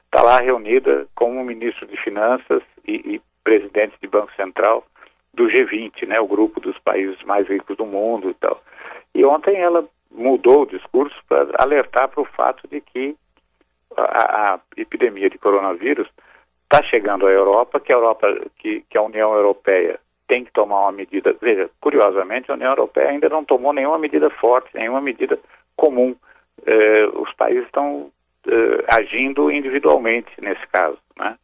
está 0.06 0.22
lá 0.22 0.40
reunida 0.40 1.06
com 1.14 1.38
o 1.38 1.44
ministro 1.44 1.86
de 1.86 1.96
Finanças 1.98 2.62
e, 2.86 2.94
e, 3.16 3.22
presidente 3.44 3.96
de 4.00 4.08
Banco 4.08 4.32
Central 4.34 4.84
do 5.34 5.44
G20, 5.44 6.06
né, 6.08 6.18
o 6.18 6.26
grupo 6.26 6.58
dos 6.58 6.78
países 6.78 7.22
mais 7.24 7.46
ricos 7.46 7.76
do 7.76 7.84
mundo 7.84 8.30
e 8.30 8.34
tal. 8.34 8.60
E 9.16 9.24
ontem 9.24 9.56
ela 9.56 9.82
mudou 10.10 10.62
o 10.62 10.66
discurso 10.66 11.16
para 11.26 11.48
alertar 11.58 12.06
para 12.08 12.20
o 12.20 12.26
fato 12.26 12.68
de 12.68 12.82
que 12.82 13.16
a, 13.96 14.52
a 14.54 14.60
epidemia 14.76 15.30
de 15.30 15.38
coronavírus 15.38 16.06
está 16.64 16.84
chegando 16.84 17.26
à 17.26 17.30
Europa, 17.30 17.80
que 17.80 17.90
a 17.90 17.96
Europa, 17.96 18.28
que, 18.58 18.82
que 18.90 18.98
a 18.98 19.02
União 19.02 19.32
Europeia 19.32 19.98
tem 20.28 20.44
que 20.44 20.52
tomar 20.52 20.82
uma 20.82 20.92
medida. 20.92 21.34
Veja, 21.40 21.70
curiosamente, 21.80 22.50
a 22.50 22.54
União 22.54 22.72
Europeia 22.72 23.08
ainda 23.08 23.30
não 23.30 23.42
tomou 23.42 23.72
nenhuma 23.72 23.98
medida 23.98 24.28
forte, 24.28 24.68
nenhuma 24.74 25.00
medida 25.00 25.38
comum. 25.76 26.14
Eh, 26.66 27.06
os 27.14 27.32
países 27.34 27.64
estão 27.64 28.10
eh, 28.46 28.84
agindo 28.88 29.50
individualmente 29.50 30.30
nesse 30.42 30.66
caso. 30.66 30.98
Né? 31.16 31.38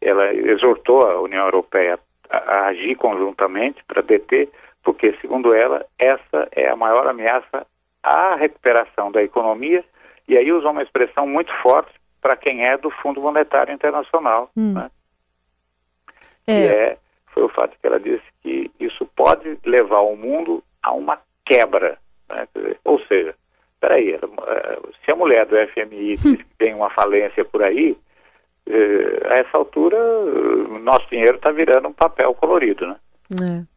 Ela 0.00 0.34
exortou 0.34 1.06
a 1.06 1.20
União 1.20 1.44
Europeia 1.44 2.00
a, 2.28 2.38
a 2.38 2.66
agir 2.68 2.96
conjuntamente 2.96 3.84
para 3.86 4.02
deter, 4.02 4.48
porque, 4.82 5.16
segundo 5.20 5.54
ela, 5.54 5.84
essa 5.98 6.48
é 6.52 6.68
a 6.68 6.76
maior 6.76 7.06
ameaça 7.06 7.66
à 8.02 8.34
recuperação 8.34 9.12
da 9.12 9.22
economia, 9.22 9.84
e 10.28 10.36
aí 10.36 10.52
usou 10.52 10.70
uma 10.70 10.82
expressão 10.82 11.26
muito 11.26 11.52
forte 11.62 11.92
para 12.20 12.36
quem 12.36 12.64
é 12.64 12.76
do 12.76 12.90
Fundo 12.90 13.20
Monetário 13.20 13.72
Internacional. 13.72 14.50
Hum. 14.56 14.72
Né? 14.74 14.90
É. 16.46 16.66
É 16.66 16.98
foi 17.32 17.42
o 17.44 17.48
fato 17.48 17.76
que 17.80 17.86
ela 17.86 17.98
disse 17.98 18.24
que 18.42 18.70
isso 18.78 19.06
pode 19.16 19.58
levar 19.64 20.00
o 20.00 20.16
mundo 20.16 20.62
a 20.82 20.92
uma 20.92 21.18
quebra. 21.44 21.98
Né? 22.28 22.46
Ou 22.84 23.00
seja, 23.06 23.34
peraí, 23.80 24.12
eh, 24.12 24.78
se 25.04 25.10
a 25.10 25.16
mulher 25.16 25.46
do 25.46 25.56
FMI 25.68 26.16
diz 26.22 26.42
que 26.42 26.56
tem 26.58 26.74
uma 26.74 26.90
falência 26.90 27.44
por 27.44 27.62
aí, 27.62 27.96
eh, 28.66 29.20
a 29.30 29.34
essa 29.38 29.56
altura 29.56 29.98
nosso 30.80 31.08
dinheiro 31.08 31.36
está 31.36 31.50
virando 31.50 31.88
um 31.88 31.92
papel 31.92 32.34
colorido, 32.34 32.86
né? 32.86 32.96
É. 33.40 33.71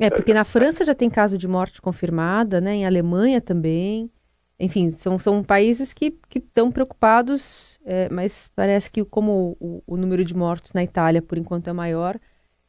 é. 0.00 0.10
porque 0.10 0.34
na 0.34 0.44
França 0.44 0.84
já 0.84 0.94
tem 0.94 1.08
caso 1.08 1.38
de 1.38 1.46
morte 1.46 1.80
confirmada, 1.80 2.60
né? 2.60 2.76
Em 2.76 2.86
Alemanha 2.86 3.40
também. 3.40 4.10
Enfim, 4.58 4.90
são, 4.92 5.18
são 5.18 5.42
países 5.42 5.92
que 5.92 6.16
estão 6.34 6.70
preocupados, 6.70 7.80
é, 7.84 8.08
mas 8.08 8.48
parece 8.54 8.90
que 8.90 9.04
como 9.04 9.56
o, 9.58 9.82
o 9.86 9.96
número 9.96 10.24
de 10.24 10.36
mortos 10.36 10.72
na 10.72 10.84
Itália, 10.84 11.20
por 11.20 11.36
enquanto, 11.36 11.68
é 11.68 11.72
maior, 11.72 12.18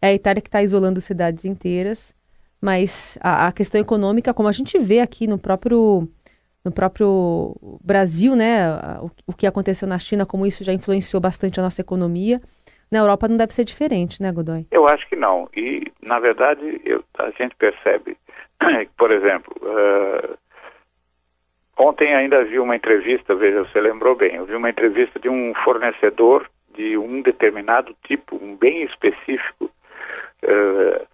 é 0.01 0.08
a 0.08 0.13
Itália 0.13 0.42
que 0.42 0.48
está 0.48 0.63
isolando 0.63 1.00
cidades 1.00 1.46
inteiras, 1.46 2.13
mas 2.60 3.18
a, 3.22 3.48
a, 3.48 3.51
questão 3.51 3.80
econômica, 3.80 4.34
como 4.34 4.50
a 4.50 4.51
gente 4.51 4.80
vê 4.80 5.01
aqui 5.01 5.27
no 5.27 5.38
próprio 5.38 6.10
no 6.65 6.72
próprio 6.72 7.56
Brasil, 7.84 8.36
né, 8.38 8.74
o, 9.01 9.12
o 9.27 9.34
que 9.34 9.46
aconteceu 9.46 9.88
na 9.88 10.00
China, 10.00 10.25
como 10.25 10.46
isso 10.46 10.63
já 10.63 10.74
influenciou 10.74 11.20
bastante 11.20 11.60
a 11.60 11.63
nossa 11.63 11.82
economia, 11.82 12.42
na 12.94 13.00
Europa 13.00 13.28
não 13.28 13.36
deve 13.36 13.54
ser 13.54 13.66
diferente, 13.66 14.22
né, 14.22 14.32
Godoy? 14.32 14.68
Eu 14.72 14.88
acho 14.88 15.08
que 15.10 15.16
não. 15.16 15.50
E, 15.58 15.92
na 16.02 16.20
verdade, 16.20 16.80
eu, 16.86 17.04
a 17.18 17.32
gente 17.32 17.56
percebe, 17.56 18.16
por 18.96 19.12
exemplo, 19.12 19.52
uh, 19.62 20.38
ontem 21.78 22.14
ainda 22.14 22.46
vi 22.46 22.60
uma 22.60 22.76
entrevista, 22.76 23.34
veja, 23.34 23.64
você 23.64 23.82
lembrou 23.82 24.16
bem, 24.16 24.36
eu 24.36 24.46
vi 24.46 24.56
uma 24.56 24.70
entrevista 24.70 25.20
de 25.20 25.28
um 25.28 25.54
fornecedor 25.64 26.48
de 26.76 26.96
um 26.96 27.22
determinado 27.22 27.96
tipo, 28.06 28.36
um 28.36 28.56
bem 28.56 28.84
específico 28.84 29.66
uh, 30.44 31.08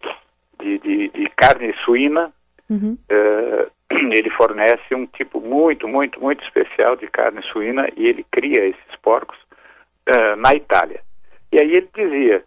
de, 0.62 0.80
de, 0.80 1.10
de, 1.10 1.30
carne 1.38 1.74
suína. 1.86 2.32
Uhum. 2.70 2.98
Uh, 3.10 3.72
ele 4.14 4.30
fornece 4.32 4.94
um 4.94 5.06
tipo 5.06 5.40
muito, 5.40 5.88
muito, 5.88 6.20
muito 6.20 6.44
especial 6.44 6.98
de 6.98 7.08
carne 7.08 7.42
suína 7.54 7.88
e 7.96 8.06
ele 8.06 8.26
cria 8.30 8.66
esses 8.68 8.96
porcos 9.02 9.38
uh, 10.10 10.36
na 10.38 10.54
Itália. 10.54 11.02
E 11.52 11.60
aí 11.60 11.76
ele 11.76 11.90
dizia 11.94 12.44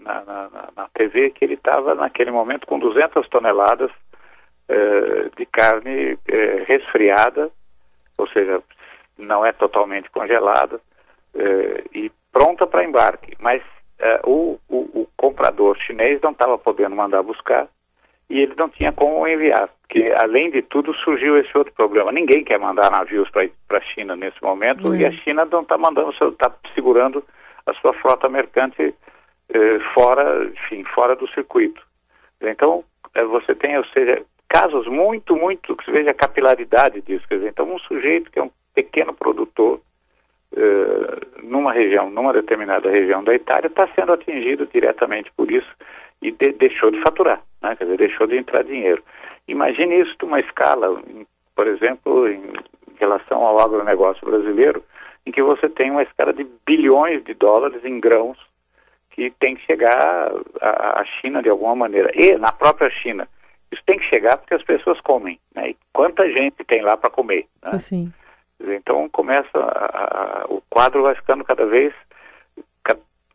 na, 0.00 0.24
na, 0.24 0.68
na, 0.76 0.88
TV 0.94 1.30
que 1.30 1.44
ele 1.44 1.54
estava 1.54 1.94
naquele 1.94 2.30
momento 2.30 2.66
com 2.66 2.78
200 2.78 3.28
toneladas 3.28 3.90
de 5.36 5.46
carne 5.46 6.18
resfriada, 6.66 7.50
ou 8.18 8.26
seja, 8.28 8.62
não 9.18 9.44
é 9.44 9.52
totalmente 9.52 10.10
congelada, 10.10 10.80
e 11.94 12.10
pronta 12.32 12.66
para 12.66 12.84
embarque. 12.84 13.36
Mas 13.38 13.62
uh, 14.00 14.28
o, 14.28 14.58
o, 14.68 15.00
o, 15.02 15.08
comprador 15.16 15.76
chinês 15.78 16.20
não 16.20 16.32
estava 16.32 16.58
podendo 16.58 16.96
mandar 16.96 17.22
buscar 17.22 17.68
e 18.28 18.40
ele 18.40 18.54
não 18.56 18.68
tinha 18.68 18.92
como 18.92 19.26
enviar. 19.28 19.68
Porque, 19.82 20.12
além 20.20 20.50
de 20.50 20.62
tudo, 20.62 20.94
surgiu 20.94 21.36
esse 21.38 21.56
outro 21.56 21.72
problema. 21.74 22.10
Ninguém 22.10 22.42
quer 22.42 22.58
mandar 22.58 22.90
navios 22.90 23.28
para 23.30 23.78
a 23.78 23.80
China 23.80 24.16
nesse 24.16 24.42
momento 24.42 24.88
uhum. 24.88 24.96
e 24.96 25.04
a 25.04 25.12
China 25.12 25.44
não 25.44 25.60
está 25.60 25.76
mandando, 25.76 26.10
está 26.10 26.50
segurando 26.74 27.22
a 27.66 27.74
sua 27.74 27.92
frota 27.94 28.28
mercante 28.28 28.82
uh, 28.82 29.80
fora, 29.94 30.44
enfim, 30.46 30.84
fora 30.84 31.16
do 31.16 31.28
circuito. 31.28 31.82
Então, 32.40 32.84
uh, 33.16 33.28
você 33.28 33.54
tem, 33.54 33.76
ou 33.78 33.84
seja, 33.86 34.22
casos 34.48 34.86
muito, 34.86 35.36
muito, 35.36 35.76
que 35.76 35.84
você 35.84 35.92
veja 35.92 36.10
a 36.10 36.14
capilaridade 36.14 37.00
disso. 37.00 37.26
Quer 37.28 37.36
dizer, 37.36 37.48
então, 37.50 37.72
um 37.72 37.78
sujeito 37.78 38.30
que 38.30 38.38
é 38.38 38.42
um 38.42 38.50
pequeno 38.74 39.12
produtor, 39.12 39.80
eh, 40.54 41.42
numa 41.42 41.72
região, 41.72 42.10
numa 42.10 42.32
determinada 42.32 42.90
região 42.90 43.24
da 43.24 43.34
Itália, 43.34 43.68
está 43.68 43.88
sendo 43.94 44.12
atingido 44.12 44.66
diretamente 44.66 45.32
por 45.34 45.50
isso 45.50 45.70
e 46.20 46.30
de, 46.30 46.52
deixou 46.52 46.90
de 46.90 47.00
faturar, 47.00 47.42
né? 47.62 47.74
quer 47.74 47.84
dizer, 47.84 47.96
deixou 47.96 48.26
de 48.26 48.36
entrar 48.36 48.62
dinheiro. 48.62 49.02
Imagine 49.48 50.02
isso 50.02 50.14
numa 50.20 50.40
escala, 50.40 51.00
em, 51.08 51.26
por 51.56 51.66
exemplo, 51.66 52.28
em 52.28 52.52
relação 52.98 53.42
ao 53.42 53.60
agronegócio 53.60 54.24
brasileiro, 54.26 54.84
em 55.26 55.32
que 55.32 55.42
você 55.42 55.68
tem 55.68 55.90
uma 55.90 56.02
escala 56.02 56.32
de 56.32 56.46
bilhões 56.66 57.24
de 57.24 57.34
dólares 57.34 57.84
em 57.84 58.00
grãos 58.00 58.38
que 59.10 59.30
tem 59.38 59.54
que 59.54 59.64
chegar 59.66 60.32
à 60.60 61.04
China 61.20 61.42
de 61.42 61.48
alguma 61.48 61.76
maneira. 61.76 62.10
E 62.14 62.36
na 62.38 62.50
própria 62.50 62.90
China, 62.90 63.28
isso 63.70 63.82
tem 63.86 63.98
que 63.98 64.08
chegar 64.08 64.38
porque 64.38 64.54
as 64.54 64.62
pessoas 64.62 65.00
comem, 65.00 65.38
né? 65.54 65.70
E 65.70 65.76
quanta 65.92 66.30
gente 66.30 66.64
tem 66.64 66.82
lá 66.82 66.96
para 66.96 67.10
comer, 67.10 67.46
né? 67.62 67.78
Sim. 67.78 68.12
Então 68.60 69.08
começa 69.08 69.58
a, 69.58 70.42
a, 70.42 70.44
o 70.48 70.62
quadro 70.70 71.02
vai 71.02 71.14
ficando 71.14 71.44
cada 71.44 71.66
vez 71.66 71.92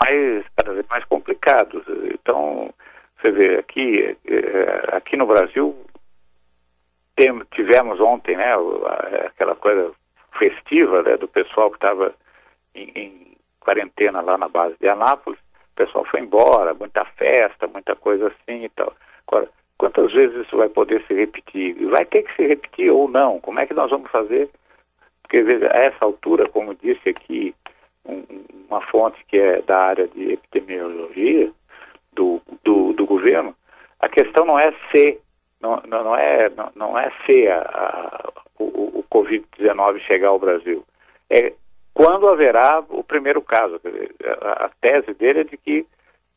mais 0.01 0.45
cada 0.55 0.73
vez 0.73 0.85
mais 0.87 1.03
complicado. 1.05 1.83
Então 2.13 2.73
você 3.19 3.31
vê 3.31 3.57
aqui 3.57 4.17
é, 4.25 4.95
aqui 4.95 5.17
no 5.17 5.25
Brasil 5.25 5.75
tivemos 7.51 7.99
ontem, 7.99 8.37
né, 8.37 8.53
aquela 9.25 9.55
coisa 9.55 9.91
festiva 10.37 11.01
né, 11.03 11.17
do 11.17 11.27
pessoal 11.27 11.69
que 11.69 11.77
estava 11.77 12.13
em, 12.73 12.91
em 12.95 13.37
quarentena 13.59 14.21
lá 14.21 14.37
na 14.37 14.47
base 14.47 14.75
de 14.79 14.87
Anápolis. 14.87 15.39
O 15.39 15.75
pessoal 15.75 16.05
foi 16.05 16.21
embora, 16.21 16.73
muita 16.73 17.05
festa, 17.05 17.67
muita 17.67 17.95
coisa 17.95 18.27
assim 18.27 18.63
e 18.63 18.69
tal. 18.69 18.93
Agora, 19.27 19.49
quantas 19.77 20.11
vezes 20.13 20.45
isso 20.45 20.57
vai 20.57 20.69
poder 20.69 21.03
se 21.05 21.13
repetir? 21.13 21.75
Vai 21.87 22.05
ter 22.05 22.23
que 22.23 22.35
se 22.35 22.47
repetir 22.47 22.91
ou 22.91 23.07
não? 23.07 23.39
Como 23.39 23.59
é 23.59 23.65
que 23.65 23.73
nós 23.73 23.91
vamos 23.91 24.09
fazer? 24.09 24.49
Porque, 25.21 25.41
veja, 25.43 25.69
a 25.71 25.77
essa 25.77 26.05
altura, 26.05 26.47
como 26.49 26.73
disse 26.75 27.09
aqui 27.09 27.53
um, 28.05 28.23
uma 28.69 28.81
fonte 28.81 29.23
que 29.27 29.37
é 29.37 29.61
da 29.61 29.77
área 29.77 30.07
de 30.07 30.33
epidemiologia 30.33 31.51
do, 32.13 32.41
do, 32.63 32.93
do 32.93 33.05
governo, 33.05 33.53
a 33.99 34.07
questão 34.07 34.45
não 34.45 34.57
é 34.57 34.73
ser, 34.91 35.19
não, 35.59 35.81
não, 35.87 36.03
não 36.03 36.15
é, 36.15 36.49
não, 36.49 36.71
não 36.75 36.97
é 36.97 37.11
ser 37.25 37.51
a, 37.51 37.59
a, 37.59 38.31
o, 38.59 38.99
o 38.99 39.05
Covid-19 39.11 39.99
chegar 39.99 40.29
ao 40.29 40.39
Brasil? 40.39 40.83
É 41.29 41.53
quando 41.97 42.27
haverá 42.27 42.83
o 42.89 43.03
primeiro 43.03 43.41
caso. 43.41 43.81
A, 44.43 44.65
a 44.65 44.69
tese 44.79 45.15
dele 45.15 45.39
é 45.39 45.43
de 45.43 45.57
que 45.57 45.83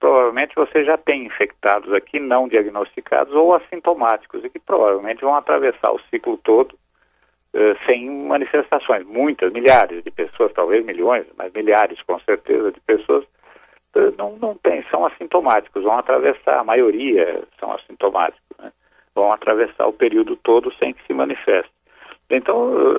provavelmente 0.01 0.55
você 0.55 0.83
já 0.83 0.97
tem 0.97 1.27
infectados 1.27 1.93
aqui 1.93 2.19
não 2.19 2.49
diagnosticados 2.49 3.35
ou 3.35 3.55
assintomáticos 3.55 4.43
e 4.43 4.49
que 4.49 4.59
provavelmente 4.59 5.21
vão 5.21 5.35
atravessar 5.35 5.93
o 5.93 6.01
ciclo 6.11 6.39
todo 6.39 6.73
uh, 6.73 7.77
sem 7.85 8.11
manifestações. 8.11 9.07
Muitas, 9.07 9.53
milhares 9.53 10.03
de 10.03 10.11
pessoas, 10.11 10.51
talvez 10.55 10.83
milhões, 10.83 11.27
mas 11.37 11.53
milhares 11.53 12.01
com 12.03 12.19
certeza 12.21 12.73
de 12.73 12.81
pessoas 12.81 13.25
uh, 13.95 14.15
não, 14.17 14.37
não 14.37 14.55
tem, 14.55 14.83
são 14.91 15.05
assintomáticos, 15.05 15.83
vão 15.85 15.99
atravessar, 15.99 16.59
a 16.59 16.65
maioria 16.65 17.45
são 17.59 17.71
assintomáticos, 17.73 18.57
né? 18.59 18.73
vão 19.15 19.31
atravessar 19.31 19.87
o 19.87 19.93
período 19.93 20.37
todo 20.37 20.73
sem 20.77 20.95
que 20.95 21.07
se 21.07 21.13
manifeste. 21.13 21.71
Então, 22.31 22.97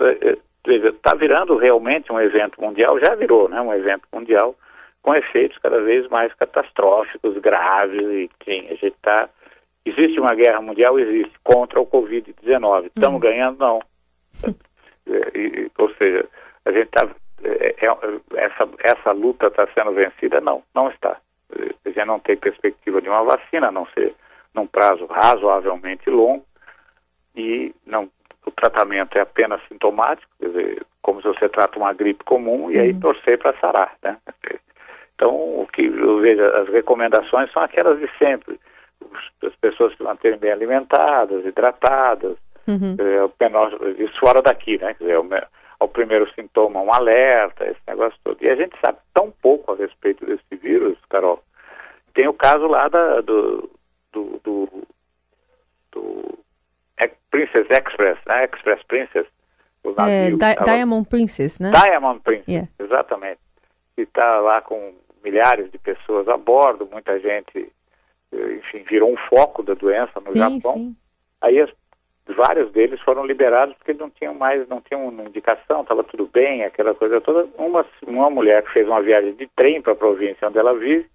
está 0.66 1.16
uh, 1.16 1.18
virando 1.18 1.58
realmente 1.58 2.12
um 2.12 2.20
evento 2.20 2.62
mundial, 2.62 3.00
já 3.00 3.16
virou 3.16 3.48
né, 3.50 3.62
um 3.62 3.74
evento 3.74 4.04
mundial, 4.12 4.56
com 5.02 5.16
efeitos 5.16 5.58
cada 5.60 5.82
vez 5.82 6.08
mais 6.10 6.34
catastróficos, 6.36 7.38
graves, 7.38 8.02
e 8.02 8.30
sim, 8.44 8.68
a 8.68 8.76
gente 8.76 8.88
está. 8.88 9.30
Existe 9.84 10.20
uma 10.20 10.36
guerra 10.36 10.62
mundial? 10.62 11.00
Existe, 11.00 11.34
contra 11.44 11.80
o 11.80 11.88
Covid-19. 11.88 12.92
Estamos 12.96 13.16
uhum. 13.16 13.20
ganhando? 13.20 13.58
Não. 13.58 13.82
É, 15.08 15.32
e, 15.38 15.72
ou 15.78 15.90
seja, 15.96 16.28
a 16.66 16.72
gente 16.72 16.86
está. 16.86 17.10
É, 17.44 17.76
é, 17.80 18.46
essa, 18.46 18.70
essa 18.84 19.12
luta 19.12 19.48
está 19.48 19.68
sendo 19.74 19.94
vencida? 19.94 20.40
Não, 20.40 20.62
não 20.76 20.90
está. 20.92 21.18
A 21.84 21.90
gente 21.90 22.06
não 22.06 22.20
tem 22.20 22.38
perspectiva 22.38 23.02
de 23.02 23.10
uma 23.10 23.24
vacina, 23.24 23.70
a 23.70 23.72
não 23.72 23.88
ser 23.88 24.14
num 24.54 24.68
prazo 24.68 25.06
razoavelmente 25.08 26.10
longo, 26.10 26.46
e 27.36 27.74
não, 27.86 28.10
o 28.52 28.56
tratamento 28.56 29.18
é 29.18 29.22
apenas 29.22 29.62
sintomático, 29.68 30.32
quer 30.40 30.48
dizer, 30.48 30.86
como 31.02 31.22
se 31.22 31.28
você 31.28 31.50
trata 31.50 31.80
uma 31.80 31.94
gripe 31.94 32.24
comum, 32.24 32.70
e 32.70 32.78
aí 32.78 32.92
uhum. 32.92 33.00
torcer 33.00 33.38
para 33.40 33.58
sarar, 33.60 33.96
né? 34.04 34.18
Então, 35.16 35.30
o 35.62 35.68
que 35.72 35.86
eu 35.86 36.20
vejo, 36.20 36.44
as 36.44 36.68
recomendações 36.70 37.52
são 37.52 37.62
aquelas 37.62 38.00
de 38.00 38.10
sempre. 38.18 38.60
As 39.44 39.56
pessoas 39.56 39.96
se 39.96 40.04
manterem 40.04 40.38
bem 40.38 40.52
alimentadas, 40.52 41.46
hidratadas, 41.46 42.38
uhum. 42.68 42.96
é, 43.00 44.04
isso 44.04 44.20
fora 44.20 44.42
daqui, 44.42 44.78
né? 44.80 44.94
Quer 44.96 45.04
dizer, 45.04 45.20
o, 45.20 45.30
ao 45.80 45.88
primeiro 45.88 46.32
sintoma, 46.34 46.82
um 46.82 46.94
alerta, 46.94 47.66
esse 47.66 47.80
negócio 47.88 48.18
todo. 48.24 48.38
E 48.42 48.50
a 48.50 48.56
gente 48.56 48.76
sabe 48.84 49.00
tão 49.14 49.32
pouco 49.42 49.72
a 49.74 49.76
respeito 49.76 50.26
desse 50.26 50.56
vírus, 50.56 50.98
Carol. 51.10 51.42
Tem 52.14 52.28
o 52.28 52.34
caso 52.34 52.68
lá 52.68 52.88
da, 52.88 53.22
do, 53.22 53.70
do, 54.12 54.40
do, 54.44 54.70
do 55.92 56.40
Princess 57.30 57.68
Express, 57.70 58.20
né? 58.28 58.46
Express 58.46 58.84
Princess. 58.88 59.28
O 59.84 59.92
navio, 59.92 60.14
é, 60.14 60.30
Di 60.32 60.64
Diamond 60.64 61.10
Princess, 61.10 61.60
né? 61.60 61.72
Diamond 61.72 62.22
Princess, 62.22 62.48
yeah. 62.48 62.70
exatamente. 62.80 63.40
Que 63.96 64.04
está 64.04 64.40
lá 64.40 64.62
com 64.62 64.94
milhares 65.24 65.72
de 65.72 65.78
pessoas 65.78 66.28
a 66.28 66.38
bordo, 66.38 66.88
muita 66.92 67.20
gente, 67.20 67.72
eh, 68.32 68.54
enfim, 68.54 68.84
virou 68.84 69.12
um 69.12 69.18
foco 69.30 69.64
da 69.64 69.74
doença 69.74 70.20
no 70.20 70.32
sim, 70.32 70.38
Japão. 70.38 70.74
Sim. 70.76 70.96
Aí 71.42 71.60
as, 71.60 71.70
vários 72.36 72.72
deles 72.72 73.00
foram 73.02 73.26
liberados 73.26 73.76
porque 73.78 73.94
não 73.94 74.10
tinham 74.10 74.34
mais, 74.34 74.68
não 74.68 74.82
tinham 74.82 75.08
uma 75.08 75.24
indicação, 75.24 75.82
estava 75.82 76.04
tudo 76.04 76.30
bem, 76.32 76.64
aquela 76.64 76.94
coisa 76.94 77.20
toda. 77.22 77.48
Uma, 77.58 77.86
uma 78.06 78.30
mulher 78.30 78.64
que 78.64 78.74
fez 78.74 78.88
uma 78.88 79.02
viagem 79.02 79.34
de 79.34 79.48
trem 79.56 79.82
para 79.82 79.94
a 79.94 79.96
província 79.96 80.48
onde 80.48 80.58
ela 80.58 80.78
vive, 80.78 81.08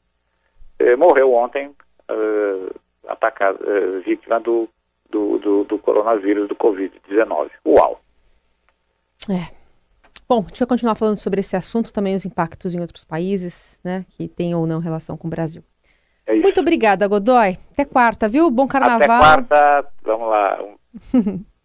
eh, 0.78 0.96
morreu 0.96 1.32
ontem, 1.32 1.68
uh, 2.10 2.74
atacada, 3.08 3.58
uh, 3.62 4.00
vítima 4.02 4.40
do, 4.40 4.68
do, 5.10 5.38
do, 5.38 5.64
do 5.64 5.78
coronavírus, 5.78 6.48
do 6.48 6.56
Covid-19. 6.56 7.50
Uau! 7.66 8.00
É. 9.28 9.54
Bom, 10.28 10.40
a 10.40 10.48
gente 10.48 10.58
vai 10.58 10.68
continuar 10.68 10.94
falando 10.94 11.16
sobre 11.16 11.40
esse 11.40 11.56
assunto, 11.56 11.92
também 11.92 12.14
os 12.14 12.24
impactos 12.24 12.74
em 12.74 12.80
outros 12.80 13.04
países, 13.04 13.80
né, 13.84 14.04
que 14.08 14.26
têm 14.26 14.54
ou 14.54 14.66
não 14.66 14.80
relação 14.80 15.16
com 15.16 15.28
o 15.28 15.30
Brasil. 15.30 15.62
É 16.26 16.34
Muito 16.34 16.60
obrigada, 16.60 17.06
Godoy. 17.06 17.56
Até 17.72 17.84
quarta, 17.84 18.26
viu? 18.26 18.50
Bom 18.50 18.66
carnaval. 18.66 19.22
Até 19.22 19.46
quarta. 19.46 19.88
Vamos 20.02 20.28
lá. 20.28 20.58